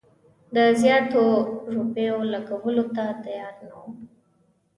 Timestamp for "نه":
3.61-3.67